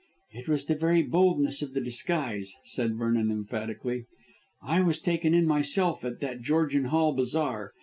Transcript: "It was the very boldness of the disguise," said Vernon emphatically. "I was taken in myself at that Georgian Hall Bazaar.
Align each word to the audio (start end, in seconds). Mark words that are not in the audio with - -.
"It 0.31 0.47
was 0.47 0.65
the 0.65 0.73
very 0.73 1.03
boldness 1.03 1.61
of 1.61 1.75
the 1.75 1.79
disguise," 1.79 2.55
said 2.63 2.95
Vernon 2.97 3.29
emphatically. 3.29 4.05
"I 4.63 4.81
was 4.81 4.97
taken 4.97 5.35
in 5.35 5.45
myself 5.45 6.03
at 6.03 6.19
that 6.21 6.41
Georgian 6.41 6.85
Hall 6.85 7.13
Bazaar. 7.13 7.71